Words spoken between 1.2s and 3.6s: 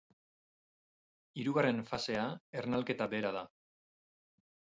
Hirugarren fasea ernalketa bera da.